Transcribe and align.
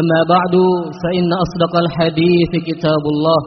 أما 0.00 0.20
بعد 0.34 0.54
فإن 1.02 1.28
أصدق 1.44 1.72
الحديث 1.84 2.52
كتاب 2.68 3.02
الله 3.14 3.40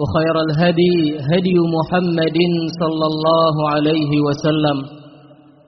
وخير 0.00 0.34
الهدي 0.46 0.96
هدي 1.32 1.56
محمد 1.76 2.38
صلى 2.80 3.06
الله 3.12 3.54
عليه 3.72 4.12
وسلم 4.26 4.78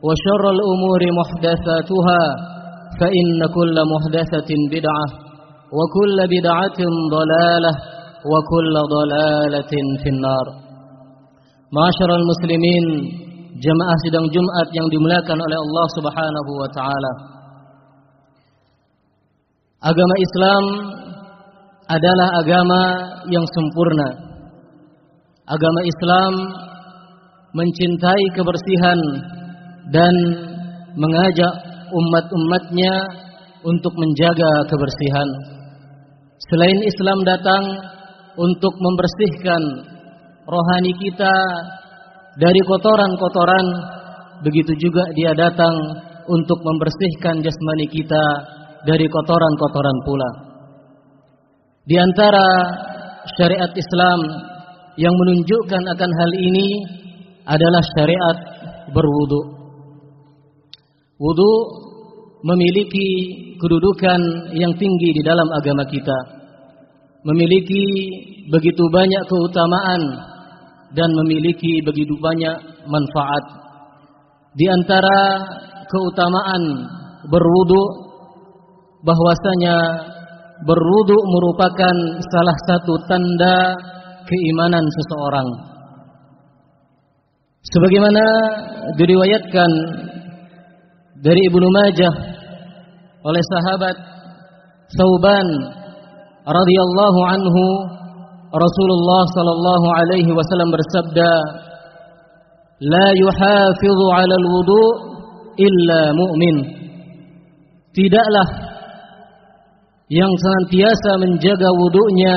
وشر 0.06 0.44
الأمور 0.56 1.00
محدثاتها 1.20 2.22
فإن 3.00 3.38
كل 3.56 3.76
محدثة 3.92 4.50
بدعة 4.74 5.06
وكل 5.78 6.16
بدعة 6.34 6.78
ضلالة 7.16 7.72
وكل 8.32 8.74
ضلالة 8.96 9.72
في 10.02 10.08
النار 10.14 10.46
معاشر 11.76 12.10
المسلمين 12.20 12.86
jemaah 13.56 13.96
sidang 14.04 14.28
Jumat 14.28 14.68
yang 14.76 14.84
dimuliakan 14.92 15.38
oleh 15.40 15.56
Allah 15.56 15.86
Subhanahu 15.96 16.50
wa 16.60 16.68
taala. 16.76 17.12
Agama 19.76 20.16
Islam 20.16 20.64
adalah 21.84 22.28
agama 22.40 22.82
yang 23.28 23.44
sempurna. 23.44 24.08
Agama 25.44 25.80
Islam 25.84 26.32
mencintai 27.52 28.24
kebersihan 28.32 28.98
dan 29.92 30.14
mengajak 30.96 31.54
umat-umatnya 31.92 32.94
untuk 33.68 33.92
menjaga 34.00 34.64
kebersihan. 34.64 35.28
Selain 36.40 36.80
Islam 36.80 37.18
datang 37.28 37.64
untuk 38.40 38.72
membersihkan 38.80 39.62
rohani 40.48 40.92
kita 41.04 41.36
dari 42.40 42.60
kotoran-kotoran, 42.64 43.66
begitu 44.40 44.72
juga 44.80 45.04
dia 45.12 45.36
datang 45.36 45.76
untuk 46.32 46.58
membersihkan 46.64 47.44
jasmani 47.44 47.86
kita 47.92 48.55
dari 48.86 49.06
kotoran-kotoran 49.10 49.98
pula. 50.06 50.30
Di 51.86 51.96
antara 51.98 52.46
syariat 53.34 53.70
Islam 53.74 54.20
yang 54.96 55.14
menunjukkan 55.14 55.82
akan 55.92 56.10
hal 56.14 56.32
ini 56.38 56.68
adalah 57.46 57.82
syariat 57.98 58.38
berwudu. 58.94 59.42
Wudu 61.16 61.52
memiliki 62.46 63.08
kedudukan 63.58 64.20
yang 64.54 64.72
tinggi 64.76 65.08
di 65.16 65.22
dalam 65.24 65.48
agama 65.50 65.84
kita. 65.90 66.18
Memiliki 67.26 67.84
begitu 68.46 68.84
banyak 68.92 69.22
keutamaan 69.26 70.00
dan 70.94 71.10
memiliki 71.24 71.82
begitu 71.82 72.14
banyak 72.22 72.86
manfaat. 72.86 73.44
Di 74.54 74.66
antara 74.70 75.18
keutamaan 75.90 76.62
berwudu 77.26 78.05
bahwasanya 79.06 79.76
berwudu 80.66 81.18
merupakan 81.30 81.94
salah 82.26 82.58
satu 82.66 82.92
tanda 83.06 83.78
keimanan 84.26 84.82
seseorang. 84.82 85.48
Sebagaimana 87.66 88.24
diriwayatkan 88.98 89.70
dari 91.22 91.40
Ibnu 91.50 91.66
Majah 91.70 92.14
oleh 93.26 93.42
sahabat 93.42 93.96
Sauban 94.86 95.46
radhiyallahu 96.46 97.20
anhu 97.26 97.64
Rasulullah 98.54 99.22
sallallahu 99.34 99.86
alaihi 99.98 100.30
wasallam 100.30 100.70
bersabda 100.70 101.30
La 102.86 103.06
yuhafizu 103.18 104.06
'ala 104.14 104.34
al-wudu 104.38 104.82
illa 105.58 106.14
mu'min 106.14 106.56
Tidaklah 107.90 108.65
yang 110.06 110.30
senantiasa 110.30 111.10
menjaga 111.18 111.68
wudunya 111.74 112.36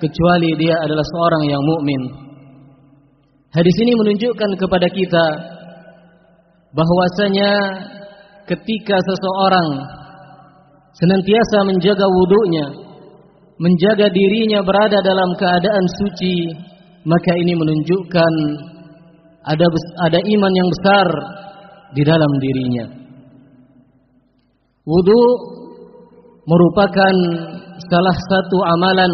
kecuali 0.00 0.50
dia 0.56 0.76
adalah 0.80 1.04
seorang 1.04 1.44
yang 1.44 1.60
mukmin. 1.60 2.02
Hadis 3.52 3.76
ini 3.84 3.92
menunjukkan 3.96 4.50
kepada 4.56 4.88
kita 4.88 5.26
bahwasanya 6.72 7.52
ketika 8.48 8.96
seseorang 9.00 9.68
senantiasa 10.96 11.58
menjaga 11.68 12.04
wudunya, 12.08 12.66
menjaga 13.60 14.08
dirinya 14.12 14.60
berada 14.64 15.00
dalam 15.04 15.36
keadaan 15.36 15.84
suci, 16.00 16.36
maka 17.04 17.32
ini 17.36 17.52
menunjukkan 17.56 18.32
ada 19.46 19.66
ada 20.04 20.18
iman 20.20 20.52
yang 20.52 20.68
besar 20.72 21.06
di 21.92 22.02
dalam 22.04 22.32
dirinya. 22.40 22.86
Wudu 24.86 25.22
merupakan 26.46 27.14
salah 27.90 28.16
satu 28.30 28.58
amalan 28.78 29.12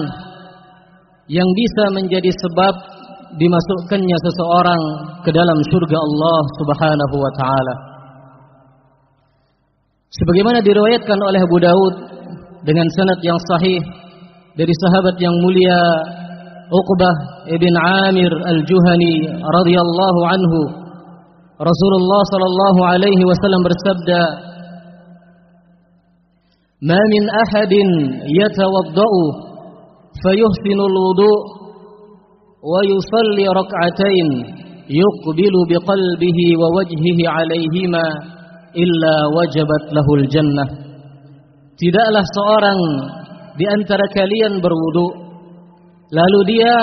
yang 1.32 1.48
bisa 1.56 1.84
menjadi 1.96 2.28
sebab 2.28 2.74
dimasukkannya 3.40 4.18
seseorang 4.20 4.82
ke 5.24 5.30
dalam 5.32 5.58
surga 5.72 5.96
Allah 5.96 6.40
Subhanahu 6.60 7.16
wa 7.16 7.32
taala. 7.40 7.74
Sebagaimana 10.12 10.60
diriwayatkan 10.60 11.16
oleh 11.16 11.40
Abu 11.40 11.56
Daud 11.56 11.94
dengan 12.68 12.84
sanad 12.92 13.16
yang 13.24 13.40
sahih 13.48 13.80
dari 14.52 14.72
sahabat 14.84 15.16
yang 15.16 15.32
mulia 15.40 15.80
Uqbah 16.72 17.16
ibn 17.48 17.74
Amir 18.08 18.32
al-Juhani 18.32 19.28
radhiyallahu 19.40 20.20
anhu 20.28 20.60
Rasulullah 21.60 22.22
sallallahu 22.32 22.80
alaihi 22.92 23.24
wasallam 23.24 23.60
bersabda 23.64 24.20
ما 26.81 26.99
من 27.13 27.23
أحد 27.43 27.73
يتوضأ 28.41 29.11
فيحسن 30.21 30.79
الوضوء 30.89 31.41
ويصلي 32.71 33.45
ركعتين 33.61 34.29
يقبل 35.01 35.55
بقلبه 35.69 36.39
ووجهه 36.61 37.19
عليهما 37.35 38.05
إلا 38.83 39.15
وجبت 39.37 39.85
له 39.97 40.07
الجنة 40.19 40.65
Tidaklah 41.77 42.25
seorang 42.33 42.79
di 43.53 43.65
antara 43.69 44.01
kalian 44.09 44.57
berwudu 44.57 45.07
lalu 46.09 46.39
dia 46.49 46.73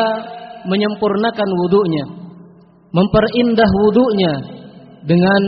menyempurnakan 0.70 1.50
wudunya 1.50 2.05
memperindah 2.94 3.70
wudunya 3.75 4.32
dengan 5.02 5.43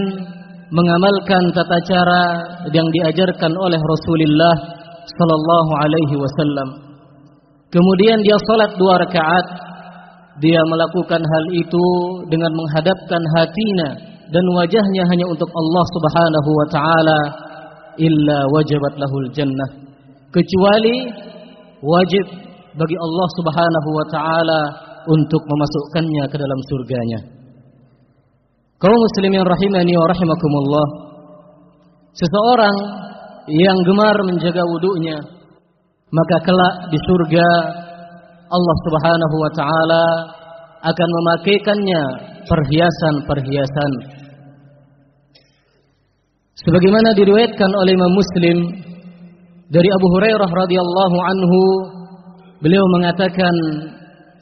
mengamalkan 0.72 1.44
tata 1.52 1.78
cara 1.84 2.24
yang 2.72 2.88
diajarkan 2.88 3.52
oleh 3.52 3.80
Rasulullah 3.80 4.56
sallallahu 5.04 5.72
alaihi 5.84 6.16
wasallam. 6.16 6.70
Kemudian 7.72 8.24
dia 8.24 8.40
salat 8.48 8.72
dua 8.80 9.00
rakaat. 9.04 9.48
Dia 10.40 10.64
melakukan 10.64 11.22
hal 11.22 11.46
itu 11.54 11.86
dengan 12.32 12.50
menghadapkan 12.56 13.22
hatinya 13.36 13.90
dan 14.32 14.46
wajahnya 14.58 15.04
hanya 15.12 15.28
untuk 15.28 15.52
Allah 15.52 15.86
Subhanahu 15.92 16.50
wa 16.50 16.68
taala 16.72 17.20
illa 18.00 18.40
wajabat 18.50 18.96
lahul 18.96 19.28
jannah. 19.36 19.70
Kecuali 20.32 21.12
wajib 21.84 22.26
bagi 22.74 22.98
Allah 22.98 23.28
Subhanahu 23.38 23.90
wa 23.92 24.06
taala 24.08 24.62
untuk 25.12 25.44
memasukkannya 25.46 26.24
ke 26.32 26.38
dalam 26.40 26.60
surganya 26.72 27.41
kaum 28.82 28.98
muslimin 28.98 29.46
rahimani 29.46 29.94
wa 29.94 30.08
rahimakumullah. 30.10 30.88
Seseorang 32.12 32.78
yang 33.48 33.78
gemar 33.88 34.18
menjaga 34.28 34.66
wudunya 34.68 35.18
maka 36.12 36.38
kelak 36.44 36.76
di 36.92 37.00
surga 37.00 37.48
Allah 38.52 38.76
Subhanahu 38.84 39.36
wa 39.40 39.52
taala 39.56 40.06
akan 40.82 41.10
memakaikannya 41.10 42.04
perhiasan-perhiasan. 42.52 43.92
Sebagaimana 46.62 47.16
diriwayatkan 47.16 47.72
oleh 47.74 47.92
Imam 47.96 48.12
Muslim 48.12 48.58
dari 49.72 49.88
Abu 49.88 50.08
Hurairah 50.20 50.50
radhiyallahu 50.52 51.18
anhu 51.32 51.62
beliau 52.60 52.86
mengatakan 53.00 53.56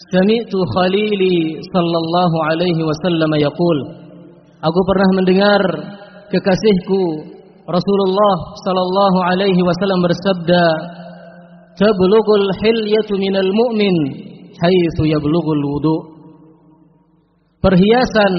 sami'tu 0.09 0.57
khalili 0.73 1.61
sallallahu 1.69 2.37
alaihi 2.49 2.81
wasallam 2.81 3.31
yaqul 3.37 3.77
aku 4.59 4.79
pernah 4.87 5.09
mendengar 5.15 5.61
kekasihku 6.31 7.03
Rasulullah 7.69 8.35
sallallahu 8.65 9.19
alaihi 9.29 9.61
wasallam 9.61 10.01
bersabda 10.01 10.63
tablughul 11.77 12.47
hilyatu 12.65 13.13
minal 13.15 13.51
mu'min 13.53 13.95
haitsu 14.57 15.03
yablughul 15.05 15.63
wudu. 15.63 15.97
Perhiasan 17.59 18.33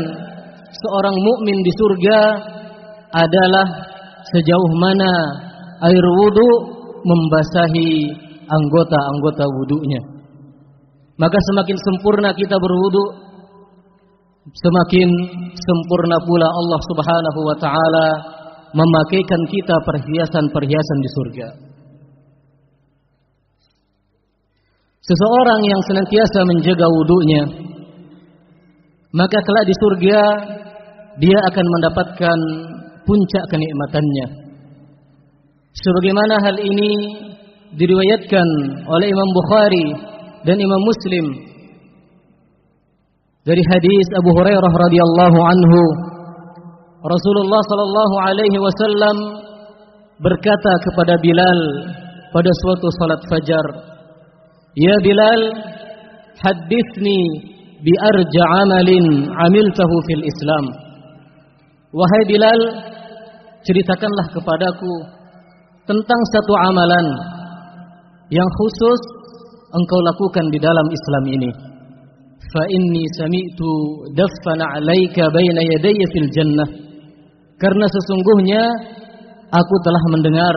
seorang 0.73 1.17
mukmin 1.17 1.61
di 1.61 1.73
surga 1.77 2.19
adalah 3.13 3.67
sejauh 4.33 4.73
mana 4.81 5.13
air 5.85 6.07
wudu 6.25 6.49
membasahi 7.05 7.91
anggota-anggota 8.49 9.45
wudunya. 9.47 10.01
Maka 11.21 11.37
semakin 11.53 11.77
sempurna 11.77 12.33
kita 12.33 12.57
berwudu 12.57 13.30
semakin 14.51 15.09
sempurna 15.55 16.19
pula 16.27 16.47
Allah 16.49 16.81
Subhanahu 16.91 17.41
wa 17.47 17.57
taala 17.59 18.09
memakaikan 18.71 19.43
kita 19.51 19.77
perhiasan-perhiasan 19.87 20.99
di 21.03 21.11
surga 21.11 21.49
Seseorang 25.01 25.61
yang 25.67 25.83
senantiasa 25.91 26.39
menjaga 26.47 26.87
wudhunya 26.87 27.43
maka 29.11 29.43
kelak 29.43 29.67
di 29.67 29.75
surga 29.75 30.21
dia 31.19 31.39
akan 31.51 31.67
mendapatkan 31.67 32.39
puncak 33.03 33.45
kenikmatannya. 33.51 34.27
Sebagaimana 35.75 36.35
hal 36.47 36.57
ini 36.63 36.93
diriwayatkan 37.75 38.47
oleh 38.87 39.07
Imam 39.11 39.31
Bukhari 39.35 39.87
dan 40.47 40.57
Imam 40.59 40.83
Muslim 40.83 41.50
dari 43.45 43.63
hadis 43.73 44.07
Abu 44.21 44.31
Hurairah 44.37 44.73
radhiyallahu 44.73 45.39
anhu 45.41 45.81
Rasulullah 47.01 47.63
sallallahu 47.65 48.17
alaihi 48.29 48.59
wasallam 48.61 49.17
berkata 50.21 50.73
kepada 50.85 51.17
Bilal 51.25 51.61
pada 52.31 52.51
suatu 52.61 52.87
salat 53.01 53.23
fajar 53.33 53.91
Ya 54.79 54.95
Bilal, 55.03 55.43
hadithni 56.39 57.21
bi 57.83 57.93
arja 58.07 58.45
amalin 58.63 59.35
amiltahu 59.35 59.95
fil 60.07 60.23
Islam. 60.23 60.65
Wahai 61.91 62.23
Bilal, 62.31 62.61
ceritakanlah 63.67 64.27
kepadaku 64.31 64.95
tentang 65.91 66.21
satu 66.31 66.53
amalan 66.71 67.07
yang 68.31 68.47
khusus 68.47 69.01
engkau 69.75 70.01
lakukan 70.07 70.47
di 70.55 70.59
dalam 70.63 70.87
Islam 70.87 71.25
ini. 71.35 71.70
Inni 72.51 73.05
sami'tu 73.15 73.71
daffana 74.19 74.65
'alaika 74.75 75.31
baina 75.31 75.61
yadayya 75.63 76.07
fil 76.11 76.31
jannah. 76.35 76.71
Karena 77.61 77.87
sesungguhnya 77.87 78.63
aku 79.55 79.75
telah 79.87 80.03
mendengar 80.11 80.57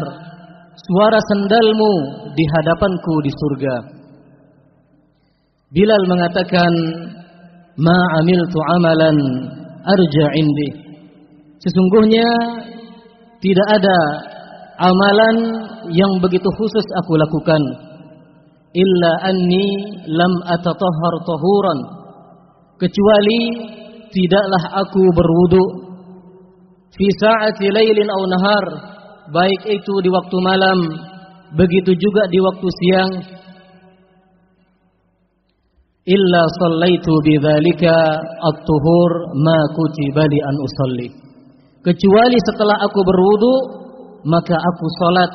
suara 0.74 1.20
sendalmu 1.30 1.94
di 2.34 2.44
hadapanku 2.58 3.14
di 3.22 3.32
surga. 3.32 3.76
Bilal 5.74 6.04
mengatakan 6.06 6.74
ma 7.78 7.98
amiltu 8.22 8.60
amalan 8.78 9.18
arja 9.84 10.26
indi 10.38 10.70
sesungguhnya 11.58 12.28
tidak 13.42 13.68
ada 13.82 13.98
amalan 14.78 15.36
yang 15.92 16.12
begitu 16.22 16.46
khusus 16.46 16.86
aku 17.04 17.18
lakukan 17.18 17.62
illa 18.74 19.12
anni 19.30 19.68
lam 20.10 20.34
atatahhar 20.50 21.16
tahuran. 21.24 21.80
Kecuali 22.82 23.42
tidaklah 24.10 24.64
aku 24.82 25.04
berwudu 25.14 25.64
fi 26.94 27.06
sa'ati 27.22 27.70
lailin 27.70 28.10
aw 28.10 28.22
nahar 28.28 28.66
baik 29.30 29.62
itu 29.70 29.94
di 30.04 30.10
waktu 30.10 30.38
malam 30.42 30.80
begitu 31.54 31.94
juga 31.94 32.28
di 32.28 32.40
waktu 32.42 32.68
siang. 32.68 33.14
Illa 36.04 36.44
sallaitu 36.60 37.14
bidzalika 37.24 37.96
at-tuhur 38.44 39.12
ma 39.40 39.60
kutiba 39.72 40.28
li 40.28 40.40
an 40.44 40.56
usalli. 40.60 41.08
Kecuali 41.80 42.38
setelah 42.52 42.76
aku 42.84 43.00
berwudu 43.00 43.56
maka 44.28 44.56
aku 44.56 44.86
salat. 45.00 45.32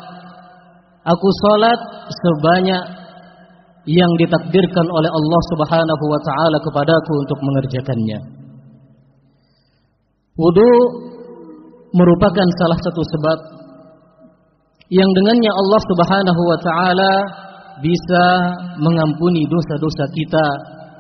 Aku 1.08 1.28
salat 1.48 1.80
sebanyak 2.12 2.97
yang 3.88 4.12
ditakdirkan 4.20 4.86
oleh 4.92 5.08
Allah 5.08 5.42
Subhanahu 5.56 6.04
wa 6.04 6.20
taala 6.20 6.56
kepadaku 6.60 7.12
untuk 7.24 7.38
mengerjakannya 7.40 8.18
wudu 10.36 10.72
merupakan 11.96 12.46
salah 12.60 12.78
satu 12.84 13.00
sebab 13.00 13.38
yang 14.92 15.08
dengannya 15.16 15.52
Allah 15.52 15.80
Subhanahu 15.88 16.42
wa 16.44 16.58
taala 16.60 17.12
bisa 17.80 18.24
mengampuni 18.80 19.44
dosa-dosa 19.46 20.04
kita 20.12 20.46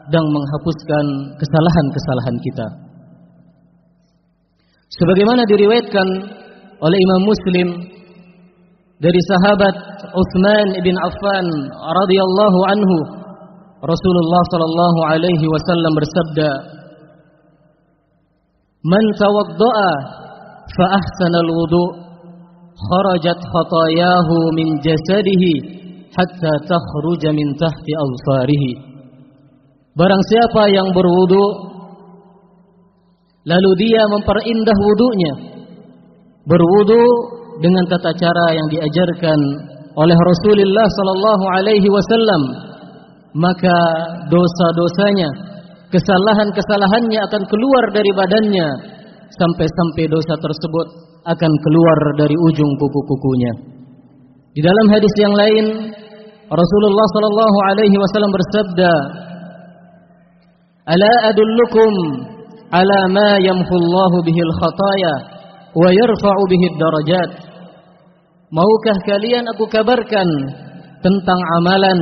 dan 0.08 0.24
menghapuskan 0.24 1.04
kesalahan-kesalahan 1.36 2.36
kita. 2.40 2.66
Sebagaimana 4.88 5.44
diriwayatkan 5.44 6.06
oleh 6.80 6.98
Imam 6.98 7.22
Muslim 7.28 7.68
dari 8.98 9.20
sahabat 9.30 9.74
Utsman 10.10 10.68
bin 10.82 10.96
Affan 10.98 11.46
radhiyallahu 11.78 12.58
anhu 12.74 12.96
Rasulullah 13.78 14.42
sallallahu 14.50 14.98
alaihi 15.14 15.46
wasallam 15.46 15.92
bersabda 15.94 16.50
Man 18.82 19.04
tawaddaa 19.14 19.92
fa 20.74 20.84
ahsana 20.98 21.38
al-wudu 21.46 21.84
kharajat 22.74 23.38
khatayahu 23.38 24.36
min 24.58 24.82
jasadihi 24.82 25.52
hatta 26.14 26.52
takhruja 26.66 27.30
min 27.30 27.54
tahti 27.54 27.92
awsarihi 27.94 28.72
Barang 29.94 30.22
siapa 30.26 30.74
yang 30.74 30.90
berwudu 30.90 31.44
lalu 33.46 33.70
dia 33.78 34.02
memperindah 34.10 34.78
wudunya 34.78 35.32
berwudu 36.46 37.37
dengan 37.58 37.84
tata 37.90 38.12
cara 38.14 38.46
yang 38.54 38.66
diajarkan 38.70 39.38
oleh 39.98 40.14
Rasulullah 40.14 40.86
sallallahu 40.86 41.44
alaihi 41.58 41.88
wasallam 41.90 42.42
maka 43.34 43.78
dosa-dosanya 44.30 45.30
kesalahan-kesalahannya 45.90 47.20
akan 47.28 47.42
keluar 47.50 47.84
dari 47.90 48.10
badannya 48.14 48.68
sampai-sampai 49.34 50.04
dosa 50.06 50.34
tersebut 50.38 50.86
akan 51.28 51.52
keluar 51.66 51.98
dari 52.16 52.36
ujung 52.38 52.70
kuku-kukunya 52.78 53.52
di 54.56 54.60
dalam 54.64 54.86
hadis 54.90 55.14
yang 55.18 55.34
lain 55.34 55.66
Rasulullah 56.48 57.06
sallallahu 57.12 57.58
alaihi 57.68 57.96
wasallam 58.00 58.32
bersabda, 58.32 58.92
"Ala 60.88 61.12
adullukum 61.28 61.92
ala 62.72 63.00
ma 63.12 63.36
yamhu 63.36 63.68
Allah 63.68 64.12
bihi 64.24 64.40
al-khataya 64.48 65.14
wa 65.76 65.88
yarfa'u 65.92 66.42
bihi 66.48 66.64
ad-darajat?" 66.72 67.30
Maukah 68.48 68.96
kalian 69.04 69.44
aku 69.52 69.68
kabarkan 69.68 70.28
tentang 71.04 71.40
amalan 71.60 72.00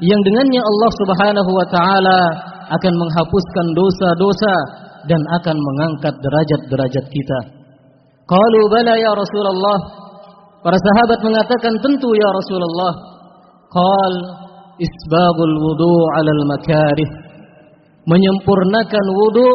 yang 0.00 0.20
dengannya 0.24 0.62
Allah 0.64 0.90
Subhanahu 0.96 1.50
wa 1.52 1.66
taala 1.68 2.20
akan 2.72 2.94
menghapuskan 2.96 3.66
dosa-dosa 3.76 4.54
dan 5.12 5.20
akan 5.36 5.56
mengangkat 5.60 6.14
derajat-derajat 6.24 7.04
kita. 7.04 7.38
Qalu 8.24 8.60
bala 8.72 8.96
ya 8.96 9.12
Rasulullah. 9.12 9.78
Para 10.64 10.80
sahabat 10.80 11.20
mengatakan 11.20 11.76
tentu 11.84 12.08
ya 12.16 12.28
Rasulullah. 12.32 12.92
Qal 13.68 14.14
isbagul 14.80 15.56
wudu 15.60 15.96
'alal 16.16 16.42
makarih. 16.48 17.10
Menyempurnakan 18.08 19.06
wudu 19.20 19.48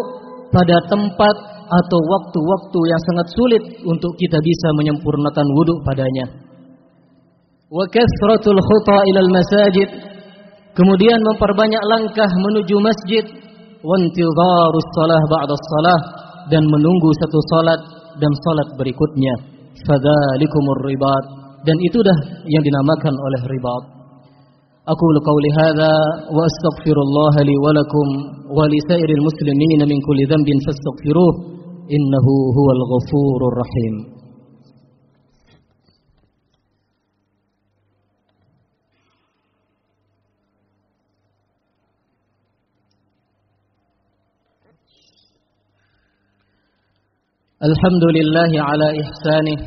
pada 0.54 0.78
tempat 0.94 1.36
atau 1.70 2.00
waktu-waktu 2.02 2.80
yang 2.90 3.02
sangat 3.14 3.28
sulit 3.30 3.64
untuk 3.86 4.12
kita 4.18 4.42
bisa 4.42 4.68
menyempurnakan 4.74 5.48
wudhu 5.54 5.76
padanya. 5.86 6.26
Wa 7.70 7.86
kasratul 7.94 8.58
khuta 8.58 8.98
ilal 9.14 9.30
masajid. 9.30 9.90
Kemudian 10.74 11.20
memperbanyak 11.22 11.84
langkah 11.86 12.30
menuju 12.34 12.76
masjid. 12.82 13.26
Wa 13.86 13.96
intidharus 14.02 14.90
salah 14.98 15.22
ba'da 15.30 15.54
salah. 15.54 16.00
Dan 16.50 16.66
menunggu 16.66 17.10
satu 17.22 17.40
salat 17.54 17.82
dan 18.18 18.34
salat 18.42 18.68
berikutnya. 18.74 19.34
Fadhalikumur 19.86 20.82
ribat. 20.90 21.24
Dan 21.62 21.78
itu 21.86 22.02
dah 22.02 22.18
yang 22.50 22.64
dinamakan 22.66 23.14
oleh 23.14 23.42
ribat. 23.46 23.84
Aku 24.90 25.06
qauli 25.22 25.50
hadza 25.54 25.94
wa 26.34 26.42
astaghfirullah 26.42 27.36
li 27.46 27.56
wa 27.62 27.70
wa 28.50 28.66
li 28.66 28.80
sairil 28.90 29.22
muslimin 29.22 29.86
min 29.86 30.00
kulli 30.02 30.26
dhanbin 30.26 30.58
fastaghfiruh 30.66 31.59
إنه 31.98 32.28
هو 32.58 32.68
الغفور 32.78 33.40
الرحيم. 33.52 34.20
الحمد 47.70 48.04
لله 48.18 48.52
على 48.64 48.88
إحسانه 49.02 49.58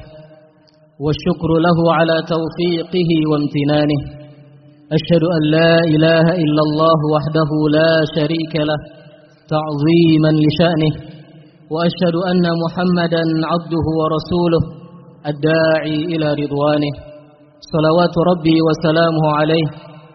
والشكر 1.05 1.51
له 1.67 1.79
على 1.95 2.17
توفيقه 2.35 3.11
وامتنانه. 3.31 4.01
أشهد 4.97 5.25
أن 5.37 5.43
لا 5.57 5.75
إله 5.95 6.27
إلا 6.45 6.63
الله 6.69 6.99
وحده 7.15 7.51
لا 7.79 7.93
شريك 8.17 8.55
له 8.71 8.81
تعظيما 9.55 10.31
لشأنه. 10.45 11.12
وأشهد 11.74 12.16
أن 12.32 12.46
محمدا 12.64 13.24
عبده 13.52 13.86
ورسوله 14.00 14.62
الداعي 15.32 15.98
إلى 16.14 16.28
رضوانه 16.42 16.94
صلوات 17.74 18.16
ربي 18.32 18.58
وسلامه 18.68 19.26
عليه 19.40 19.68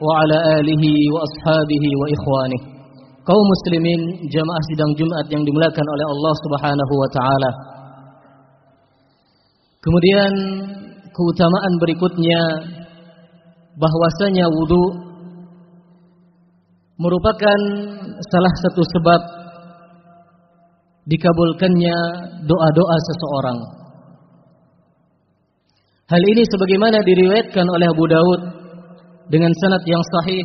وعلى 0.06 0.36
آله 0.58 0.84
وأصحابه 1.14 1.84
وإخوانه 2.00 2.62
kaum 3.22 3.46
muslimin 3.46 4.00
jamaah 4.34 4.62
sidang 4.66 4.92
Jumat 4.98 5.26
yang 5.30 5.46
dimuliakan 5.46 5.86
oleh 5.94 6.06
Allah 6.10 6.34
Subhanahu 6.42 6.94
wa 6.98 7.08
taala. 7.14 7.50
Kemudian 9.78 10.32
keutamaan 11.14 11.74
berikutnya 11.78 12.42
bahwasanya 13.78 14.46
wudu 14.50 14.84
merupakan 16.98 17.60
salah 18.30 18.54
satu 18.62 18.82
sebab 18.90 19.20
dikabulkannya 21.07 21.97
doa-doa 22.43 22.97
seseorang. 23.07 23.59
Hal 26.07 26.23
ini 26.23 26.43
sebagaimana 26.47 27.03
diriwayatkan 27.03 27.67
oleh 27.67 27.87
Abu 27.91 28.05
Daud 28.07 28.41
dengan 29.27 29.51
sanad 29.59 29.83
yang 29.83 30.03
sahih 30.03 30.43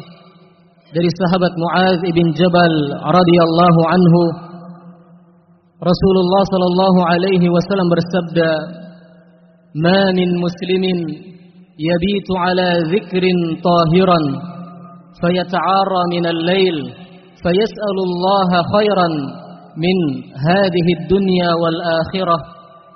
dari 0.91 1.07
sahabat 1.07 1.53
Muaz 1.55 1.99
ibn 2.03 2.35
Jabal 2.35 2.75
radhiyallahu 2.99 3.81
anhu 3.95 4.23
Rasulullah 5.83 6.43
sallallahu 6.47 7.01
alaihi 7.11 7.47
wasallam 7.51 7.89
bersabda 7.91 8.51
"Ma 9.83 10.15
min 10.15 10.31
muslimin 10.39 10.99
yabitu 11.75 12.33
ala 12.39 12.87
dzikrin 12.87 13.59
tahiran 13.63 14.25
fayata'ara 15.19 16.03
min 16.11 16.25
al-lail 16.27 16.77
fayas'alullaha 17.39 18.67
khairan" 18.75 19.42
min 19.77 19.97
hadhihi 20.33 20.93
dunya 21.09 21.51
wal 21.57 21.81
akhirah 22.05 22.41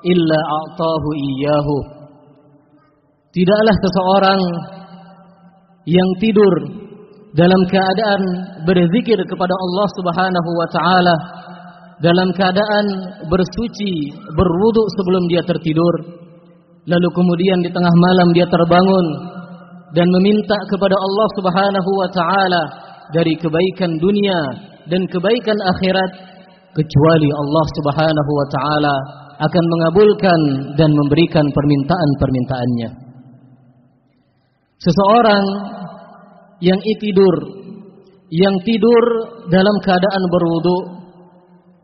illa 0.05 0.39
a'tahu 0.39 1.09
iyyahu. 1.17 1.77
Tidaklah 3.33 3.77
seseorang 3.85 4.41
yang 5.87 6.11
tidur 6.19 6.55
dalam 7.37 7.63
keadaan 7.69 8.21
berzikir 8.65 9.21
kepada 9.29 9.55
Allah 9.55 9.89
Subhanahu 10.01 10.51
wa 10.57 10.69
taala 10.73 11.17
dalam 12.01 12.29
keadaan 12.37 12.87
bersuci, 13.29 14.13
berwudu 14.37 14.83
sebelum 15.01 15.23
dia 15.33 15.41
tertidur, 15.49 15.95
lalu 16.85 17.09
kemudian 17.13 17.65
di 17.65 17.71
tengah 17.73 17.95
malam 17.97 18.29
dia 18.37 18.45
terbangun 18.49 19.07
dan 19.97 20.07
meminta 20.13 20.57
kepada 20.69 20.97
Allah 20.97 21.29
Subhanahu 21.41 21.91
wa 21.97 22.09
taala 22.13 22.63
dari 23.17 23.33
kebaikan 23.39 23.97
dunia 23.97 24.41
dan 24.93 25.09
kebaikan 25.09 25.57
akhirat 25.77 26.36
kecuali 26.77 27.29
Allah 27.33 27.67
Subhanahu 27.81 28.31
wa 28.37 28.47
taala 28.53 28.95
akan 29.37 29.65
mengabulkan 29.65 30.41
dan 30.77 30.91
memberikan 30.93 31.45
permintaan-permintaannya. 31.49 32.91
Seseorang 34.77 35.45
yang 36.61 36.81
tidur 36.81 37.35
yang 38.29 38.55
tidur 38.65 39.05
dalam 39.49 39.77
keadaan 39.81 40.23
berwudu 40.29 40.79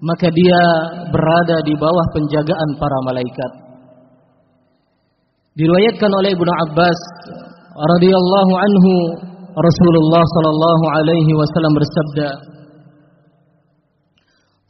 maka 0.03 0.29
dia 0.35 0.63
berada 1.15 1.63
di 1.63 1.75
bawah 1.79 2.07
penjagaan 2.11 2.71
para 2.77 2.99
malaikat. 3.07 3.53
Diriwayatkan 5.55 6.11
oleh 6.11 6.31
Ibnu 6.35 6.53
Abbas 6.69 7.01
radhiyallahu 7.73 8.53
anhu 8.57 8.93
Rasulullah 9.53 10.25
sallallahu 10.25 10.85
alaihi 10.97 11.33
wasallam 11.37 11.73
bersabda 11.77 12.29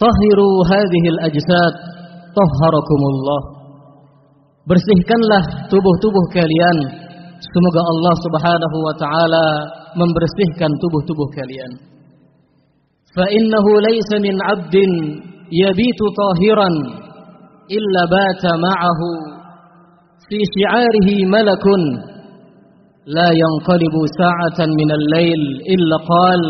Tahiru 0.01 0.49
hadhihi 0.69 1.07
al-ajsad 1.15 1.73
tahharakumullah 2.37 3.41
Bersihkanlah 4.67 5.43
tubuh-tubuh 5.71 6.25
kalian 6.35 6.77
semoga 7.39 7.81
Allah 7.81 8.15
Subhanahu 8.25 8.77
wa 8.83 8.93
taala 8.99 9.45
membersihkan 9.95 10.71
tubuh-tubuh 10.83 11.29
kalian 11.33 11.71
Fa 13.15 13.25
innahu 13.31 13.69
laysa 13.87 14.21
min 14.21 14.35
'abdin 14.37 14.91
yabitu 15.49 16.05
tahiran 16.13 16.75
illa 17.71 18.01
bata 18.11 18.51
ma'ahu 18.59 19.37
في 20.27 20.39
شعاره 20.59 21.09
ملك 21.31 21.65
لا 23.07 23.29
ينقلب 23.43 23.95
ساعة 24.19 24.59
من 24.79 24.89
الليل 24.99 25.41
إلا 25.73 25.97
قال 26.03 26.41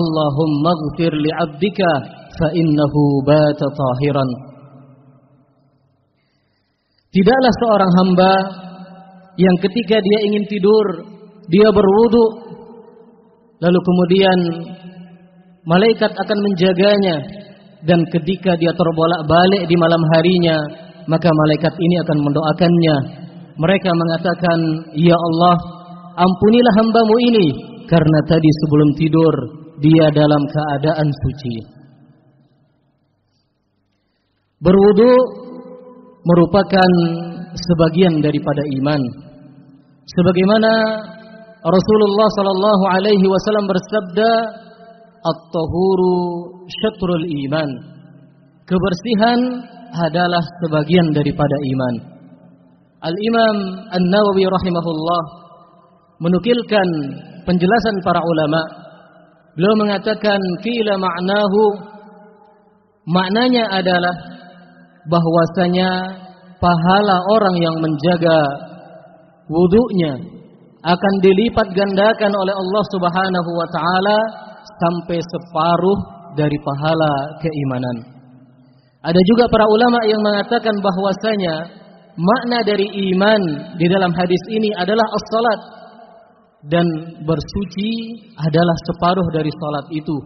اللهم 0.00 0.62
اغفر 0.74 1.12
لعبدك 1.26 1.80
فإنه 2.38 2.94
بات 3.26 3.60
طاهرا 3.60 4.26
Tidaklah 7.12 7.52
seorang 7.60 7.92
hamba 7.92 8.32
yang 9.36 9.52
ketika 9.60 10.00
dia 10.00 10.18
ingin 10.32 10.48
tidur, 10.48 10.86
dia 11.52 11.68
berwudu, 11.68 12.26
lalu 13.60 13.78
kemudian 13.84 14.38
malaikat 15.68 16.08
akan 16.08 16.38
menjaganya 16.40 17.20
dan 17.84 18.00
ketika 18.08 18.56
dia 18.56 18.72
terbolak-balik 18.72 19.68
di 19.68 19.76
malam 19.76 20.00
harinya, 20.16 20.56
maka 21.04 21.28
malaikat 21.28 21.76
ini 21.76 21.96
akan 22.00 22.18
mendoakannya. 22.24 22.96
Mereka 23.60 23.90
mengatakan, 23.92 24.58
Ya 24.96 25.12
Allah, 25.12 25.56
ampunilah 26.16 26.74
hambamu 26.80 27.16
ini, 27.28 27.46
karena 27.92 28.18
tadi 28.24 28.50
sebelum 28.64 28.88
tidur, 28.96 29.34
dia 29.84 30.06
dalam 30.14 30.42
keadaan 30.48 31.08
suci. 31.12 31.75
Berwudu 34.57 35.13
merupakan 36.25 36.91
sebagian 37.53 38.25
daripada 38.25 38.65
iman. 38.81 39.01
Sebagaimana 40.01 40.73
Rasulullah 41.61 42.29
sallallahu 42.41 42.83
alaihi 42.89 43.27
wasallam 43.29 43.69
bersabda, 43.69 44.29
"At-tahuru 45.21 46.17
syatrul 46.65 47.25
iman." 47.45 47.69
Kebersihan 48.65 49.39
adalah 49.93 50.41
sebagian 50.65 51.13
daripada 51.13 51.55
iman. 51.61 51.95
Al-Imam 53.05 53.57
An-Nawawi 53.93 54.41
rahimahullah 54.41 55.21
menukilkan 56.17 56.87
penjelasan 57.45 57.95
para 58.01 58.25
ulama. 58.25 58.61
Beliau 59.53 59.77
mengatakan 59.77 60.41
kila 60.65 60.97
ma'nahu 60.97 61.61
maknanya 63.05 63.69
adalah 63.69 64.36
bahwasanya 65.07 65.89
pahala 66.59 67.17
orang 67.31 67.55
yang 67.57 67.75
menjaga 67.79 68.39
wudunya 69.47 70.13
akan 70.83 71.13
dilipat 71.23 71.67
gandakan 71.73 72.31
oleh 72.31 72.53
Allah 72.55 72.83
Subhanahu 72.93 73.49
wa 73.51 73.67
taala 73.71 74.19
sampai 74.67 75.19
separuh 75.19 75.99
dari 76.37 76.55
pahala 76.61 77.13
keimanan. 77.41 77.97
Ada 79.01 79.21
juga 79.33 79.47
para 79.47 79.65
ulama 79.65 79.99
yang 80.05 80.21
mengatakan 80.21 80.75
bahwasanya 80.83 81.55
makna 82.17 82.59
dari 82.65 82.87
iman 83.13 83.41
di 83.79 83.85
dalam 83.87 84.11
hadis 84.11 84.43
ini 84.51 84.73
adalah 84.75 85.05
as-salat 85.15 85.59
dan 86.67 86.85
bersuci 87.23 87.91
adalah 88.35 88.77
separuh 88.89 89.27
dari 89.31 89.47
salat 89.47 89.85
itu. 89.93 90.17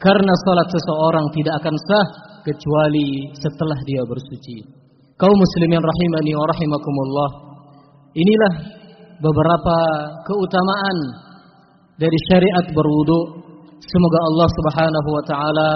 Karena 0.00 0.32
salat 0.48 0.68
seseorang 0.68 1.26
tidak 1.36 1.54
akan 1.64 1.76
sah 1.76 2.06
kecuali 2.50 3.30
setelah 3.38 3.78
dia 3.86 4.02
bersuci. 4.02 4.66
Kaum 5.14 5.36
muslimin 5.36 5.78
rahimani 5.78 6.32
wa 6.34 6.46
rahimakumullah. 6.50 7.30
Inilah 8.18 8.54
beberapa 9.22 9.76
keutamaan 10.26 10.98
dari 12.00 12.18
syariat 12.32 12.66
berwudu. 12.74 13.20
Semoga 13.78 14.18
Allah 14.26 14.48
Subhanahu 14.58 15.08
wa 15.14 15.24
taala 15.28 15.70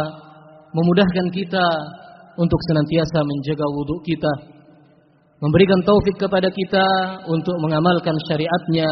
memudahkan 0.75 1.27
kita 1.31 1.67
untuk 2.35 2.61
senantiasa 2.67 3.19
menjaga 3.23 3.67
wudhu 3.71 3.97
kita, 4.03 4.33
memberikan 5.39 5.81
taufik 5.87 6.17
kepada 6.19 6.51
kita 6.51 6.87
untuk 7.31 7.55
mengamalkan 7.63 8.17
syariatnya 8.27 8.91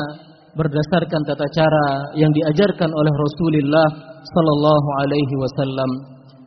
berdasarkan 0.52 1.20
tata 1.24 1.46
cara 1.48 1.86
yang 2.12 2.28
diajarkan 2.28 2.90
oleh 2.92 3.12
Rasulullah 3.16 3.88
sallallahu 4.20 4.88
alaihi 5.00 5.34
wasallam. 5.40 5.90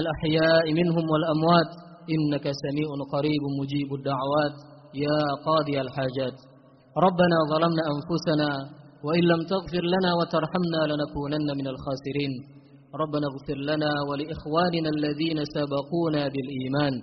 الأحياء 0.00 0.64
منهم 0.80 1.04
والأموات 1.12 1.70
إنك 2.14 2.44
سميع 2.62 2.88
قريب 3.14 3.42
مجيب 3.60 3.88
الدعوات. 3.98 4.56
يا 5.04 5.20
قاضي 5.46 5.76
الحاجات 5.84 6.36
ربنا 7.06 7.38
ظلمنا 7.52 7.82
أنفسنا 7.94 8.50
وإن 9.06 9.24
لم 9.32 9.40
تغفر 9.52 9.84
لنا 9.94 10.10
وترحمنا 10.18 10.80
لنكونن 10.90 11.48
من 11.58 11.66
الخاسرين. 11.72 12.32
ربنا 13.02 13.26
اغفر 13.32 13.58
لنا 13.70 13.92
ولإخواننا 14.08 14.88
الذين 14.96 15.38
سبقونا 15.56 16.22
بالإيمان 16.32 16.94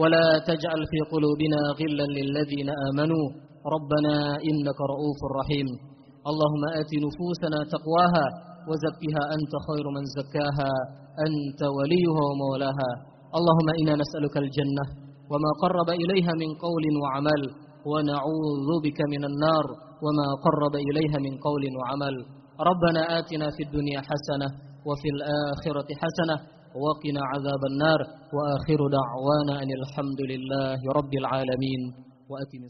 ولا 0.00 0.26
تجعل 0.50 0.80
في 0.90 0.98
قلوبنا 1.12 1.60
غلا 1.78 2.06
للذين 2.18 2.68
آمنوا. 2.88 3.26
ربنا 3.74 4.16
إنك 4.48 4.78
رؤوف 4.92 5.20
رحيم. 5.40 5.68
اللهم 6.30 6.62
آت 6.80 6.92
نفوسنا 7.06 7.58
تقواها 7.74 8.26
وزكها 8.68 9.22
أنت 9.36 9.52
خير 9.68 9.86
من 9.96 10.04
زكاها. 10.18 10.72
أنت 11.26 11.60
وليها 11.76 12.22
ومولاها. 12.28 12.90
اللهم 13.38 13.68
إنا 13.80 13.94
نسألك 14.02 14.34
الجنة 14.44 14.84
وما 15.30 15.50
قرب 15.62 15.88
إليها 16.02 16.32
من 16.42 16.50
قول 16.64 16.84
وعمل 17.02 17.42
ونعوذ 17.90 18.68
بك 18.84 18.98
من 19.14 19.22
النار 19.30 19.64
وما 20.04 20.28
قرب 20.46 20.74
إليها 20.88 21.18
من 21.26 21.34
قول 21.46 21.64
وعمل. 21.78 22.14
ربنا 22.70 23.18
آتنا 23.18 23.46
في 23.56 23.62
الدنيا 23.66 24.00
حسنة 24.10 24.48
وفي 24.88 25.08
الآخرة 25.14 25.88
حسنة 26.02 26.36
وقنا 26.84 27.20
عذاب 27.32 27.62
النار. 27.72 28.00
وآخر 28.36 28.80
دعوانا 28.98 29.54
أن 29.62 29.70
الحمد 29.80 30.20
لله 30.32 30.78
رب 30.98 31.12
العالمين. 31.22 31.80
وأتم 32.30 32.62